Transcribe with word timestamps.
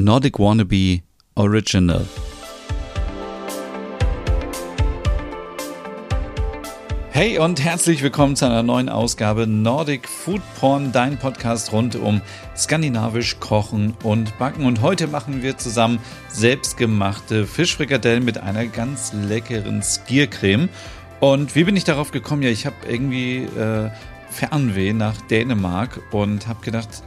Nordic 0.00 0.38
Wannabe 0.38 1.00
Original. 1.34 2.06
Hey 7.10 7.40
und 7.40 7.64
herzlich 7.64 8.00
willkommen 8.04 8.36
zu 8.36 8.44
einer 8.44 8.62
neuen 8.62 8.88
Ausgabe 8.88 9.48
Nordic 9.48 10.08
Food 10.08 10.40
Porn, 10.60 10.92
dein 10.92 11.18
Podcast 11.18 11.72
rund 11.72 11.96
um 11.96 12.20
skandinavisch 12.56 13.40
Kochen 13.40 13.96
und 14.04 14.38
Backen. 14.38 14.66
Und 14.66 14.82
heute 14.82 15.08
machen 15.08 15.42
wir 15.42 15.58
zusammen 15.58 15.98
selbstgemachte 16.28 17.44
Fischfrikadellen 17.44 18.24
mit 18.24 18.38
einer 18.38 18.66
ganz 18.66 19.12
leckeren 19.12 19.82
Skiercreme. 19.82 20.68
Und 21.18 21.56
wie 21.56 21.64
bin 21.64 21.74
ich 21.74 21.82
darauf 21.82 22.12
gekommen? 22.12 22.42
Ja, 22.42 22.50
ich 22.50 22.66
habe 22.66 22.76
irgendwie 22.88 23.38
äh, 23.38 23.90
Fernweh 24.30 24.92
nach 24.92 25.20
Dänemark 25.22 26.00
und 26.12 26.46
habe 26.46 26.64
gedacht, 26.64 27.02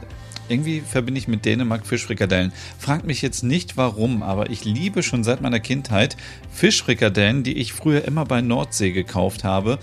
irgendwie 0.48 0.80
verbinde 0.80 1.18
ich 1.18 1.28
mit 1.28 1.44
Dänemark 1.44 1.86
Fischfrikadellen. 1.86 2.52
Fragt 2.78 3.06
mich 3.06 3.22
jetzt 3.22 3.42
nicht 3.42 3.76
warum, 3.76 4.22
aber 4.22 4.50
ich 4.50 4.64
liebe 4.64 5.02
schon 5.02 5.24
seit 5.24 5.40
meiner 5.40 5.60
Kindheit 5.60 6.16
Fischfrikadellen, 6.52 7.42
die 7.42 7.54
ich 7.54 7.72
früher 7.72 8.04
immer 8.04 8.24
bei 8.24 8.40
Nordsee 8.40 8.92
gekauft 8.92 9.44
habe. 9.44 9.78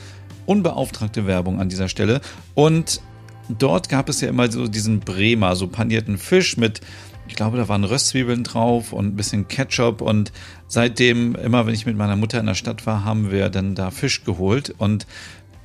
Unbeauftragte 0.46 1.28
Werbung 1.28 1.60
an 1.60 1.70
dieser 1.70 1.90
Stelle. 1.90 2.22
Und 2.56 3.02
dort 3.50 3.90
gab 3.90 4.10
es 4.10 4.22
ja 4.22 4.30
immer 4.30 4.52
so 4.52 4.68
diesen 4.68 5.00
Bremer, 5.00 5.56
so 5.56 5.68
panierten 5.68 6.18
Fisch 6.18 6.58
mit, 6.58 6.82
ich 7.28 7.36
glaube, 7.36 7.58
da 7.58 7.68
waren 7.68 7.84
Röstzwiebeln 7.84 8.44
drauf 8.44 8.92
und 8.92 9.06
ein 9.06 9.16
bisschen 9.16 9.48
Ketchup. 9.48 10.02
Und 10.02 10.32
seitdem, 10.68 11.36
immer 11.36 11.66
wenn 11.68 11.74
ich 11.74 11.86
mit 11.86 11.96
meiner 11.96 12.16
Mutter 12.16 12.40
in 12.40 12.48
der 12.48 12.56
Stadt 12.56 12.86
war, 12.86 13.04
haben 13.06 13.32
wir 13.32 13.50
dann 13.50 13.76
da 13.76 13.92
Fisch 13.92 14.24
geholt. 14.24 14.74
Und 14.78 15.06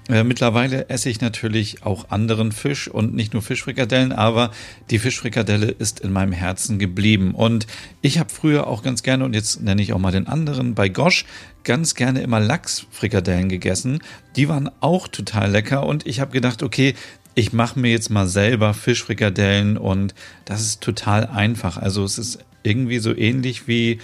äh, 0.09 0.23
mittlerweile 0.23 0.89
esse 0.91 1.09
ich 1.09 1.21
natürlich 1.21 1.83
auch 1.83 2.11
anderen 2.11 2.53
Fisch 2.53 2.89
und 2.89 3.15
nicht 3.15 3.33
nur 3.33 3.43
Fischfrikadellen, 3.43 4.13
aber 4.13 4.51
die 4.91 4.99
Fischfrikadelle 4.99 5.67
ist 5.67 6.01
in 6.01 6.13
meinem 6.13 6.33
Herzen 6.33 6.79
geblieben. 6.79 7.35
Und 7.35 7.67
ich 8.03 8.19
habe 8.19 8.29
früher 8.29 8.67
auch 8.67 8.83
ganz 8.83 9.03
gerne, 9.03 9.25
und 9.25 9.35
jetzt 9.35 9.63
nenne 9.63 9.81
ich 9.81 9.93
auch 9.93 9.99
mal 9.99 10.13
den 10.13 10.27
anderen, 10.27 10.75
bei 10.75 10.89
Gosch 10.89 11.25
ganz 11.65 11.95
gerne 11.95 12.21
immer 12.21 12.41
Lachsfrikadellen 12.41 13.49
gegessen. 13.49 14.01
Die 14.37 14.49
waren 14.49 14.71
auch 14.81 15.09
total 15.09 15.51
lecker 15.51 15.87
und 15.87 16.07
ich 16.07 16.21
habe 16.21 16.33
gedacht, 16.33 16.63
okay, 16.63 16.95
ich 17.35 17.53
mache 17.53 17.81
mir 17.81 17.91
jetzt 17.91 18.11
mal 18.11 18.29
selber 18.29 18.75
Fischfrikadellen 18.75 19.77
und 19.77 20.15
das 20.45 20.61
ist 20.61 20.83
total 20.83 21.27
einfach. 21.27 21.79
Also 21.79 22.05
es 22.05 22.19
ist 22.19 22.39
irgendwie 22.63 22.99
so 22.99 23.17
ähnlich 23.17 23.67
wie 23.67 24.01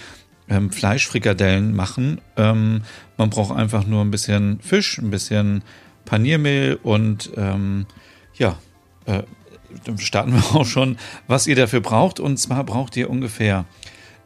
ähm, 0.49 0.71
Fleischfrikadellen 0.71 1.73
machen. 1.73 2.19
Ähm, 2.35 2.81
man 3.17 3.29
braucht 3.29 3.55
einfach 3.55 3.85
nur 3.85 4.01
ein 4.01 4.11
bisschen 4.11 4.59
Fisch, 4.59 4.97
ein 4.97 5.11
bisschen 5.11 5.63
Paniermehl 6.11 6.77
und 6.83 7.31
ähm, 7.37 7.85
ja, 8.35 8.59
äh, 9.05 9.23
starten 9.97 10.33
wir 10.33 10.55
auch 10.57 10.65
schon, 10.65 10.97
was 11.27 11.47
ihr 11.47 11.55
dafür 11.55 11.79
braucht. 11.79 12.19
Und 12.19 12.35
zwar 12.35 12.65
braucht 12.65 12.97
ihr 12.97 13.09
ungefähr 13.09 13.63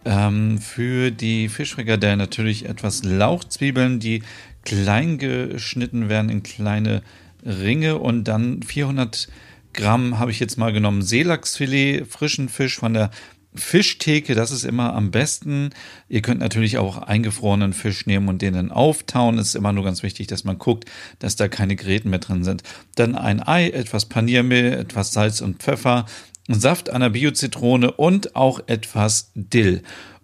ähm, 0.03 0.57
für 0.57 1.11
die 1.11 1.47
Fischfrikadellen 1.47 2.17
natürlich 2.17 2.65
etwas 2.65 3.03
Lauchzwiebeln, 3.03 3.99
die 3.99 4.23
klein 4.63 5.19
geschnitten 5.19 6.09
werden 6.09 6.31
in 6.31 6.41
kleine 6.41 7.03
Ringe 7.45 7.99
und 7.99 8.23
dann 8.23 8.63
400 8.63 9.27
Gramm 9.73 10.17
habe 10.17 10.31
ich 10.31 10.39
jetzt 10.39 10.57
mal 10.57 10.73
genommen 10.73 11.03
Seelachsfilet, 11.03 12.07
frischen 12.07 12.49
Fisch 12.49 12.77
von 12.77 12.95
der 12.95 13.11
Fischtheke, 13.57 14.35
das 14.35 14.51
ist 14.51 14.63
immer 14.63 14.93
am 14.93 15.11
besten. 15.11 15.71
Ihr 16.09 16.21
könnt 16.21 16.39
natürlich 16.39 16.77
auch 16.77 16.97
eingefrorenen 16.97 17.73
Fisch 17.73 18.05
nehmen 18.05 18.27
und 18.27 18.41
den 18.41 18.53
dann 18.53 18.71
auftauen. 18.71 19.37
Es 19.37 19.49
ist 19.49 19.55
immer 19.55 19.73
nur 19.73 19.83
ganz 19.83 20.03
wichtig, 20.03 20.27
dass 20.27 20.43
man 20.43 20.57
guckt, 20.57 20.85
dass 21.19 21.35
da 21.35 21.47
keine 21.47 21.75
Gräten 21.75 22.09
mehr 22.09 22.19
drin 22.19 22.43
sind. 22.43 22.63
Dann 22.95 23.15
ein 23.15 23.45
Ei, 23.45 23.69
etwas 23.69 24.05
Paniermehl, 24.05 24.73
etwas 24.73 25.13
Salz 25.13 25.41
und 25.41 25.61
Pfeffer, 25.61 26.05
Saft 26.47 26.89
einer 26.89 27.09
Bio-Zitrone 27.09 27.91
und 27.91 28.35
auch 28.35 28.59
etwas 28.67 29.31
Dill. 29.33 29.81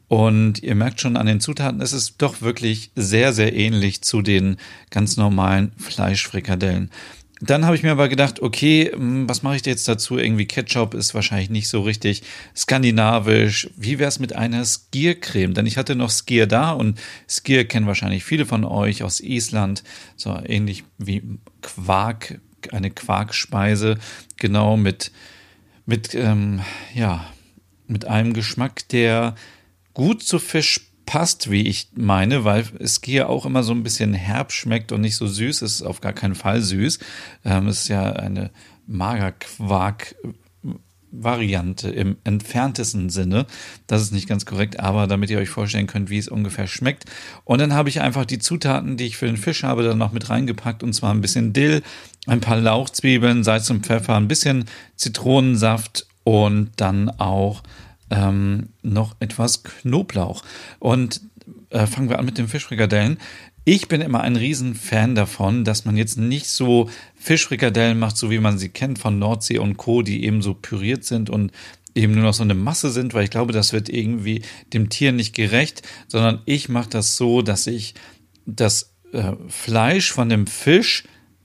Und 0.08 0.62
ihr 0.62 0.76
merkt 0.76 1.00
schon 1.00 1.16
an 1.16 1.26
den 1.26 1.40
Zutaten, 1.40 1.80
es 1.80 1.94
ist 1.94 2.16
doch 2.18 2.42
wirklich 2.42 2.92
sehr, 2.98 3.32
sehr 3.32 3.56
ähnlich 3.56 4.02
zu 4.02 4.22
den 4.22 4.58
ganz 4.90 5.16
normalen 5.16 5.72
Fleischfrikadellen. 5.78 6.92
Dann 7.44 7.66
habe 7.66 7.76
ich 7.76 7.82
mir 7.82 7.92
aber 7.92 8.08
gedacht, 8.08 8.40
okay, 8.40 8.92
hm, 8.94 9.28
was 9.28 9.42
mache 9.42 9.56
ich 9.56 9.66
jetzt 9.66 9.88
dazu? 9.88 10.18
Irgendwie 10.18 10.46
Ketchup 10.46 10.94
ist 10.94 11.16
wahrscheinlich 11.16 11.50
nicht 11.50 11.68
so 11.68 11.82
richtig 11.82 12.22
skandinavisch. 12.56 13.70
Wie 13.76 13.98
wäre 13.98 14.10
es 14.10 14.20
mit 14.20 14.36
einer 14.36 14.64
Skiercreme? 14.64 15.56
Denn 15.56 15.66
ich 15.66 15.78
hatte 15.78 15.96
noch 15.96 16.12
Skier 16.12 16.46
da 16.46 16.72
und 16.72 17.02
Skier 17.28 17.68
kennen 17.68 17.88
wahrscheinlich 17.88 18.24
viele 18.24 18.46
von 18.46 18.64
euch 18.64 19.02
aus 19.04 19.20
Island. 19.20 19.84
So 20.16 20.40
ähnlich 20.46 20.84
wie 21.00 21.24
Quark, 21.64 22.40
eine 22.72 22.92
Quarkspeise, 22.92 23.98
genau 24.38 24.78
mit, 24.78 25.12
mit, 25.88 26.14
ähm, 26.14 26.62
ja, 26.94 27.26
mit 27.88 28.06
einem 28.06 28.34
Geschmack, 28.34 28.88
der 28.90 29.34
gut 29.96 30.22
zu 30.22 30.38
Fisch 30.38 30.91
passt, 31.12 31.52
wie 31.52 31.68
ich 31.68 31.90
meine, 31.94 32.46
weil 32.46 32.64
es 32.80 33.02
hier 33.04 33.28
auch 33.28 33.46
immer 33.46 33.64
so 33.64 33.74
ein 33.74 33.84
bisschen 33.84 34.14
herb 34.14 34.54
schmeckt 34.54 34.94
und 34.94 35.02
nicht 35.02 35.18
so 35.18 35.28
süß. 35.28 35.62
Es 35.62 35.74
ist 35.74 35.82
auf 35.82 36.00
gar 36.00 36.14
keinen 36.14 36.36
Fall 36.36 36.62
süß. 36.62 37.00
Ähm, 37.44 37.68
es 37.68 37.82
ist 37.82 37.88
ja 37.90 38.14
eine 38.14 38.50
Magerquark. 38.88 40.16
Variante 41.14 41.90
im 41.90 42.16
entferntesten 42.24 43.10
Sinne. 43.10 43.46
Das 43.86 44.02
ist 44.02 44.14
nicht 44.14 44.30
ganz 44.30 44.46
korrekt, 44.46 44.80
aber 44.80 45.08
damit 45.08 45.30
ihr 45.30 45.40
euch 45.40 45.50
vorstellen 45.50 45.86
könnt, 45.86 46.10
wie 46.10 46.18
es 46.18 46.30
ungefähr 46.30 46.68
schmeckt. 46.68 47.04
Und 47.44 47.60
dann 47.60 47.74
habe 47.74 47.90
ich 47.90 48.00
einfach 48.00 48.24
die 48.24 48.40
Zutaten, 48.40 48.96
die 48.96 49.08
ich 49.08 49.18
für 49.18 49.26
den 49.26 49.36
Fisch 49.36 49.64
habe, 49.64 49.84
dann 49.84 49.98
noch 49.98 50.14
mit 50.14 50.30
reingepackt 50.30 50.84
und 50.84 50.94
zwar 50.94 51.14
ein 51.14 51.20
bisschen 51.20 51.52
Dill, 51.52 51.84
ein 52.28 52.40
paar 52.40 52.56
Lauchzwiebeln, 52.56 53.44
Salz 53.44 53.70
und 53.70 53.86
Pfeffer, 53.86 54.16
ein 54.16 54.30
bisschen 54.30 54.64
Zitronensaft 54.96 56.08
und 56.24 56.72
dann 56.78 57.10
auch 57.10 57.62
ähm, 58.12 58.70
noch 58.84 59.16
etwas 59.20 59.64
Knoblauch. 59.64 60.44
Und 60.80 61.22
äh, 61.72 61.88
fangen 61.88 62.10
wir 62.10 62.20
an 62.20 62.26
mit 62.26 62.38
den 62.38 62.48
Fischfrikadellen. 62.48 63.18
Ich 63.64 63.88
bin 63.88 64.02
immer 64.02 64.22
ein 64.22 64.36
Riesenfan 64.36 65.16
davon, 65.16 65.64
dass 65.64 65.86
man 65.86 65.96
jetzt 65.96 66.18
nicht 66.18 66.48
so 66.48 66.90
Fischfrikadellen 67.16 67.98
macht, 67.98 68.18
so 68.18 68.30
wie 68.30 68.40
man 68.40 68.58
sie 68.58 68.70
kennt 68.70 69.00
von 69.00 69.20
Nordsee 69.20 69.60
und 69.60 69.78
Co., 69.78 70.02
die 70.02 70.26
eben 70.26 70.42
so 70.42 70.54
püriert 70.54 71.04
sind 71.04 71.30
und 71.30 71.52
eben 71.94 72.14
nur 72.14 72.24
noch 72.24 72.34
so 72.34 72.44
eine 72.44 72.54
Masse 72.54 72.90
sind, 72.90 73.14
weil 73.14 73.24
ich 73.24 73.30
glaube, 73.30 73.54
das 73.54 73.74
wird 73.74 73.90
irgendwie 73.90 74.42
dem 74.74 74.90
Tier 74.90 75.12
nicht 75.12 75.36
gerecht, 75.36 75.84
sondern 76.08 76.42
ich 76.46 76.70
mache 76.70 76.90
das 76.90 77.18
so, 77.18 77.42
dass 77.42 77.68
ich 77.68 77.94
das 78.46 78.96
äh, 79.14 79.34
Fleisch 79.48 80.12
von 80.12 80.30
dem 80.30 80.48
Fisch, 80.48 81.04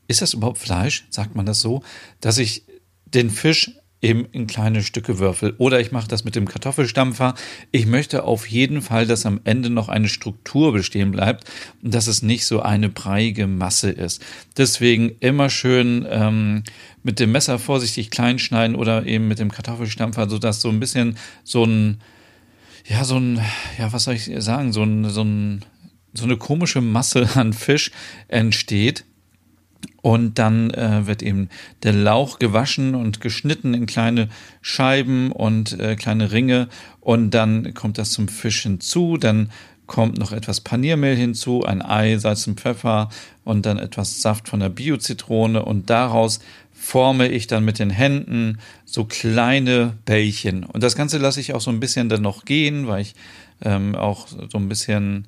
ist 0.08 0.22
das 0.22 0.34
überhaupt 0.34 0.58
Fleisch? 0.58 1.06
Sagt 1.10 1.34
man 1.34 1.46
das 1.46 1.60
so? 1.60 1.82
Dass 2.20 2.38
ich 2.38 2.64
den 3.06 3.28
Fisch 3.28 3.72
eben 4.06 4.26
in 4.30 4.46
kleine 4.46 4.82
Stücke 4.82 5.18
würfel. 5.18 5.54
Oder 5.58 5.80
ich 5.80 5.90
mache 5.90 6.06
das 6.06 6.24
mit 6.24 6.36
dem 6.36 6.46
Kartoffelstampfer. 6.46 7.34
Ich 7.72 7.86
möchte 7.86 8.22
auf 8.22 8.46
jeden 8.46 8.80
Fall, 8.80 9.06
dass 9.06 9.26
am 9.26 9.40
Ende 9.42 9.68
noch 9.68 9.88
eine 9.88 10.08
Struktur 10.08 10.72
bestehen 10.72 11.10
bleibt 11.10 11.44
und 11.82 11.92
dass 11.92 12.06
es 12.06 12.22
nicht 12.22 12.46
so 12.46 12.62
eine 12.62 12.88
breiige 12.88 13.48
Masse 13.48 13.90
ist. 13.90 14.24
Deswegen 14.56 15.10
immer 15.20 15.50
schön 15.50 16.06
ähm, 16.08 16.62
mit 17.02 17.18
dem 17.18 17.32
Messer 17.32 17.58
vorsichtig 17.58 18.10
klein 18.10 18.38
schneiden 18.38 18.76
oder 18.76 19.06
eben 19.06 19.26
mit 19.26 19.40
dem 19.40 19.50
Kartoffelstampfer, 19.50 20.30
sodass 20.30 20.60
so 20.60 20.68
ein 20.68 20.78
bisschen 20.78 21.18
so 21.42 21.64
ein, 21.64 22.00
ja, 22.88 23.02
so 23.02 23.18
ein, 23.18 23.40
ja, 23.78 23.92
was 23.92 24.04
soll 24.04 24.14
ich 24.14 24.30
sagen, 24.38 24.72
so 24.72 24.84
ein, 24.84 25.10
so 25.10 25.22
ein, 25.22 25.64
so 26.14 26.24
eine 26.24 26.36
komische 26.36 26.80
Masse 26.80 27.28
an 27.34 27.52
Fisch 27.52 27.90
entsteht 28.28 29.04
und 30.06 30.38
dann 30.38 30.70
äh, 30.70 31.08
wird 31.08 31.20
eben 31.20 31.48
der 31.82 31.92
Lauch 31.92 32.38
gewaschen 32.38 32.94
und 32.94 33.20
geschnitten 33.20 33.74
in 33.74 33.86
kleine 33.86 34.28
Scheiben 34.62 35.32
und 35.32 35.80
äh, 35.80 35.96
kleine 35.96 36.30
Ringe. 36.30 36.68
Und 37.00 37.32
dann 37.32 37.74
kommt 37.74 37.98
das 37.98 38.12
zum 38.12 38.28
Fisch 38.28 38.62
hinzu. 38.62 39.16
Dann 39.16 39.50
kommt 39.88 40.16
noch 40.16 40.30
etwas 40.30 40.60
Paniermehl 40.60 41.16
hinzu, 41.16 41.64
ein 41.64 41.82
Ei, 41.82 42.18
Salz 42.18 42.46
und 42.46 42.60
Pfeffer 42.60 43.08
und 43.42 43.66
dann 43.66 43.80
etwas 43.80 44.22
Saft 44.22 44.48
von 44.48 44.60
der 44.60 44.68
Bio-Zitrone. 44.68 45.64
Und 45.64 45.90
daraus 45.90 46.38
forme 46.72 47.26
ich 47.26 47.48
dann 47.48 47.64
mit 47.64 47.80
den 47.80 47.90
Händen 47.90 48.58
so 48.84 49.06
kleine 49.06 49.94
Bällchen. 50.04 50.62
Und 50.62 50.84
das 50.84 50.94
Ganze 50.94 51.18
lasse 51.18 51.40
ich 51.40 51.52
auch 51.52 51.60
so 51.60 51.72
ein 51.72 51.80
bisschen 51.80 52.08
dann 52.08 52.22
noch 52.22 52.44
gehen, 52.44 52.86
weil 52.86 53.02
ich 53.02 53.16
ähm, 53.60 53.96
auch 53.96 54.28
so 54.28 54.56
ein 54.56 54.68
bisschen 54.68 55.26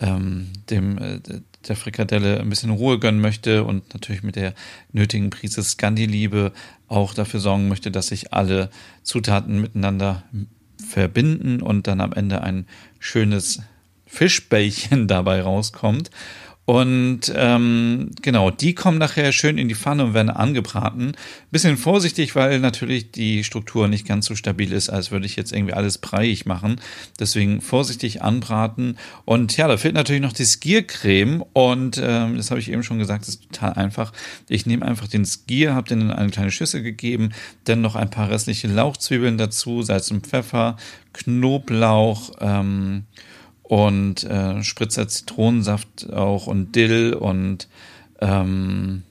ähm, 0.00 0.48
dem 0.68 0.98
äh, 0.98 1.20
der 1.66 1.76
Frikadelle 1.76 2.40
ein 2.40 2.48
bisschen 2.48 2.70
Ruhe 2.70 2.98
gönnen 2.98 3.20
möchte 3.20 3.64
und 3.64 3.92
natürlich 3.92 4.22
mit 4.22 4.36
der 4.36 4.54
nötigen 4.92 5.30
Prise 5.30 5.62
Scandi-Liebe 5.62 6.52
auch 6.86 7.14
dafür 7.14 7.40
sorgen 7.40 7.68
möchte, 7.68 7.90
dass 7.90 8.08
sich 8.08 8.32
alle 8.32 8.70
Zutaten 9.02 9.60
miteinander 9.60 10.22
verbinden 10.88 11.60
und 11.60 11.86
dann 11.86 12.00
am 12.00 12.12
Ende 12.12 12.42
ein 12.42 12.66
schönes 12.98 13.60
Fischbällchen 14.06 15.08
dabei 15.08 15.42
rauskommt. 15.42 16.10
Und 16.68 17.32
ähm, 17.34 18.10
genau, 18.20 18.50
die 18.50 18.74
kommen 18.74 18.98
nachher 18.98 19.32
schön 19.32 19.56
in 19.56 19.68
die 19.68 19.74
Pfanne 19.74 20.04
und 20.04 20.12
werden 20.12 20.28
angebraten. 20.28 21.12
Bisschen 21.50 21.78
vorsichtig, 21.78 22.36
weil 22.36 22.60
natürlich 22.60 23.10
die 23.10 23.42
Struktur 23.42 23.88
nicht 23.88 24.06
ganz 24.06 24.26
so 24.26 24.34
stabil 24.34 24.70
ist, 24.72 24.90
als 24.90 25.10
würde 25.10 25.24
ich 25.24 25.34
jetzt 25.34 25.54
irgendwie 25.54 25.72
alles 25.72 25.96
breiig 25.96 26.44
machen. 26.44 26.78
Deswegen 27.18 27.62
vorsichtig 27.62 28.20
anbraten. 28.20 28.98
Und 29.24 29.56
ja, 29.56 29.66
da 29.66 29.78
fehlt 29.78 29.94
natürlich 29.94 30.20
noch 30.20 30.34
die 30.34 30.44
Skiercreme. 30.44 31.42
Und 31.54 32.02
ähm, 32.04 32.36
das 32.36 32.50
habe 32.50 32.60
ich 32.60 32.70
eben 32.70 32.82
schon 32.82 32.98
gesagt, 32.98 33.22
das 33.22 33.36
ist 33.36 33.44
total 33.50 33.72
einfach. 33.72 34.12
Ich 34.50 34.66
nehme 34.66 34.84
einfach 34.84 35.08
den 35.08 35.24
Skier, 35.24 35.74
habe 35.74 35.88
den 35.88 36.02
in 36.02 36.10
eine 36.10 36.28
kleine 36.28 36.50
Schüssel 36.50 36.82
gegeben, 36.82 37.30
dann 37.64 37.80
noch 37.80 37.96
ein 37.96 38.10
paar 38.10 38.28
restliche 38.28 38.68
Lauchzwiebeln 38.68 39.38
dazu, 39.38 39.80
Salz 39.80 40.10
und 40.10 40.26
Pfeffer, 40.26 40.76
Knoblauch, 41.14 42.32
ähm, 42.42 43.04
und 43.68 44.24
äh, 44.24 44.62
Spritzer 44.62 45.08
Zitronensaft 45.08 46.10
auch 46.10 46.46
und 46.46 46.74
Dill 46.74 47.12
und 47.12 47.68
ähm, 48.18 49.02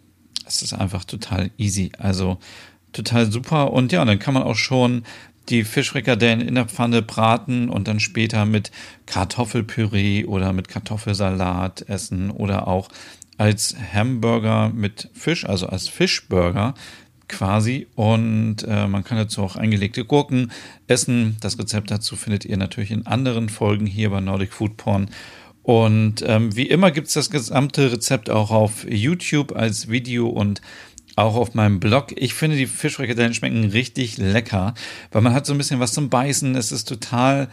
es 0.47 0.63
ist 0.63 0.73
einfach 0.73 1.03
total 1.03 1.51
easy. 1.57 1.91
Also 1.99 2.39
total 2.91 3.31
super. 3.31 3.71
Und 3.71 3.91
ja, 3.91 4.03
dann 4.03 4.17
kann 4.17 4.33
man 4.33 4.43
auch 4.43 4.55
schon 4.55 5.03
die 5.49 5.63
Fischfrikadellen 5.63 6.41
in 6.41 6.55
der 6.55 6.65
Pfanne 6.65 7.03
braten 7.03 7.69
und 7.69 7.87
dann 7.87 7.99
später 7.99 8.45
mit 8.45 8.71
Kartoffelpüree 9.05 10.25
oder 10.25 10.53
mit 10.53 10.67
Kartoffelsalat 10.67 11.87
essen 11.87 12.31
oder 12.31 12.67
auch 12.67 12.89
als 13.37 13.75
Hamburger 13.93 14.69
mit 14.69 15.09
Fisch, 15.13 15.45
also 15.45 15.67
als 15.67 15.87
Fischburger 15.87 16.73
quasi. 17.27 17.87
Und 17.95 18.63
äh, 18.67 18.87
man 18.87 19.03
kann 19.03 19.17
dazu 19.17 19.41
auch 19.43 19.55
eingelegte 19.55 20.05
Gurken 20.05 20.51
essen. 20.87 21.37
Das 21.41 21.59
Rezept 21.59 21.91
dazu 21.91 22.15
findet 22.15 22.45
ihr 22.45 22.57
natürlich 22.57 22.91
in 22.91 23.05
anderen 23.05 23.49
Folgen 23.49 23.85
hier 23.85 24.09
bei 24.09 24.19
Nordic 24.19 24.53
Food 24.53 24.77
Porn. 24.77 25.09
Und 25.63 26.23
ähm, 26.25 26.55
wie 26.55 26.67
immer 26.67 26.91
gibt 26.91 27.07
es 27.07 27.13
das 27.13 27.29
gesamte 27.29 27.91
Rezept 27.91 28.29
auch 28.29 28.51
auf 28.51 28.89
YouTube 28.89 29.53
als 29.53 29.89
Video 29.89 30.27
und 30.29 30.61
auch 31.17 31.35
auf 31.35 31.55
meinem 31.55 31.79
Blog. 31.79 32.13
Ich 32.15 32.33
finde, 32.35 32.55
die 32.55 32.67
Fischfrikadellen 32.67 33.33
schmecken 33.33 33.65
richtig 33.65 34.17
lecker, 34.17 34.75
weil 35.11 35.21
man 35.21 35.33
hat 35.33 35.45
so 35.45 35.53
ein 35.53 35.57
bisschen 35.57 35.79
was 35.79 35.91
zum 35.91 36.09
Beißen. 36.09 36.55
Es 36.55 36.71
ist 36.71 36.87
total 36.87 37.49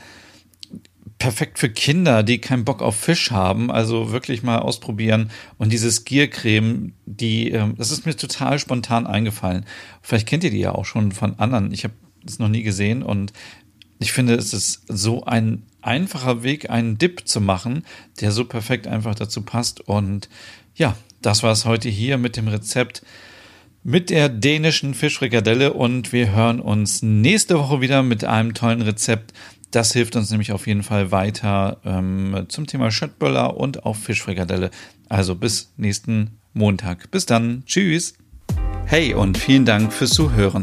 perfekt 1.18 1.58
für 1.58 1.70
Kinder, 1.70 2.22
die 2.22 2.38
keinen 2.38 2.64
Bock 2.64 2.82
auf 2.82 2.96
Fisch 2.96 3.30
haben. 3.30 3.70
Also 3.70 4.12
wirklich 4.12 4.42
mal 4.42 4.58
ausprobieren. 4.58 5.30
Und 5.58 5.72
dieses 5.72 6.04
Giercreme, 6.04 6.92
die, 7.06 7.50
ähm, 7.50 7.74
das 7.76 7.90
ist 7.90 8.06
mir 8.06 8.16
total 8.16 8.58
spontan 8.58 9.06
eingefallen. 9.06 9.64
Vielleicht 10.02 10.28
kennt 10.28 10.44
ihr 10.44 10.50
die 10.50 10.58
ja 10.58 10.72
auch 10.72 10.84
schon 10.84 11.12
von 11.12 11.38
anderen. 11.38 11.72
Ich 11.72 11.84
habe 11.84 11.94
es 12.26 12.38
noch 12.38 12.48
nie 12.48 12.62
gesehen 12.62 13.02
und 13.02 13.32
ich 13.98 14.12
finde, 14.12 14.34
es 14.34 14.52
ist 14.52 14.82
so 14.88 15.24
ein 15.24 15.62
einfacher 15.80 16.42
Weg, 16.42 16.68
einen 16.68 16.98
Dip 16.98 17.26
zu 17.28 17.40
machen, 17.40 17.84
der 18.20 18.32
so 18.32 18.44
perfekt 18.44 18.86
einfach 18.86 19.14
dazu 19.14 19.42
passt. 19.42 19.80
Und 19.80 20.28
ja, 20.74 20.96
das 21.22 21.42
war 21.42 21.52
es 21.52 21.64
heute 21.64 21.88
hier 21.88 22.18
mit 22.18 22.36
dem 22.36 22.48
Rezept 22.48 23.02
mit 23.86 24.08
der 24.08 24.30
dänischen 24.30 24.94
Fischfrikadelle 24.94 25.74
und 25.74 26.12
wir 26.12 26.32
hören 26.32 26.58
uns 26.58 27.02
nächste 27.02 27.58
Woche 27.58 27.82
wieder 27.82 28.02
mit 28.02 28.24
einem 28.24 28.54
tollen 28.54 28.80
Rezept. 28.80 29.34
Das 29.74 29.92
hilft 29.92 30.14
uns 30.14 30.30
nämlich 30.30 30.52
auf 30.52 30.68
jeden 30.68 30.84
Fall 30.84 31.10
weiter 31.10 31.78
ähm, 31.84 32.44
zum 32.46 32.68
Thema 32.68 32.92
Schöttböller 32.92 33.56
und 33.56 33.84
auch 33.84 33.96
Fischfrikadelle. 33.96 34.70
Also 35.08 35.34
bis 35.34 35.72
nächsten 35.76 36.38
Montag. 36.52 37.10
Bis 37.10 37.26
dann. 37.26 37.64
Tschüss. 37.66 38.14
Hey 38.86 39.14
und 39.14 39.36
vielen 39.36 39.64
Dank 39.64 39.92
fürs 39.92 40.10
Zuhören. 40.10 40.62